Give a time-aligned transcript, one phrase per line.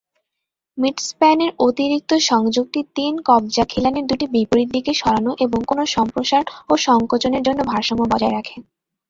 [0.77, 7.59] মিড-স্প্যানের অতিরিক্ত সংযোগটি তিন-কবজা খিলানের দুটি বিপরীত দিকে সরানো এবং কোনো সম্প্রসারণ ও সংকোচন জন্য
[7.63, 8.55] ভারসাম্য বজায় রাখে।